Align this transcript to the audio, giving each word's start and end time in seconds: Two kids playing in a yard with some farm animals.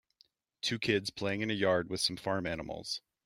Two 0.63 0.79
kids 0.79 1.11
playing 1.11 1.41
in 1.41 1.51
a 1.51 1.53
yard 1.53 1.91
with 1.91 2.01
some 2.01 2.17
farm 2.17 2.47
animals. 2.47 3.01